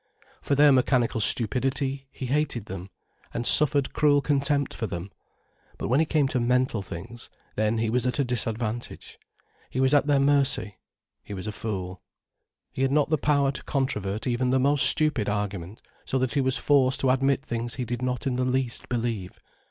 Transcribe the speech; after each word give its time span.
For 0.41 0.55
their 0.55 0.71
mechanical 0.71 1.21
stupidity 1.21 2.07
he 2.11 2.25
hated 2.25 2.65
them, 2.65 2.89
and 3.35 3.45
suffered 3.45 3.93
cruel 3.93 4.19
contempt 4.19 4.73
for 4.73 4.87
them. 4.87 5.11
But 5.77 5.89
when 5.89 6.01
it 6.01 6.09
came 6.09 6.27
to 6.29 6.39
mental 6.39 6.81
things, 6.81 7.29
then 7.55 7.77
he 7.77 7.91
was 7.91 8.07
at 8.07 8.17
a 8.17 8.23
disadvantage. 8.23 9.19
He 9.69 9.79
was 9.79 9.93
at 9.93 10.07
their 10.07 10.19
mercy. 10.19 10.79
He 11.23 11.35
was 11.35 11.45
a 11.45 11.51
fool. 11.51 12.01
He 12.71 12.81
had 12.81 12.91
not 12.91 13.11
the 13.11 13.19
power 13.19 13.51
to 13.51 13.63
controvert 13.65 14.25
even 14.25 14.49
the 14.49 14.59
most 14.59 14.87
stupid 14.87 15.29
argument, 15.29 15.83
so 16.03 16.17
that 16.17 16.33
he 16.33 16.41
was 16.41 16.57
forced 16.57 16.99
to 17.01 17.11
admit 17.11 17.43
things 17.45 17.75
he 17.75 17.85
did 17.85 18.01
not 18.01 18.25
in 18.25 18.37
the 18.37 18.43
least 18.43 18.89
believe. 18.89 19.37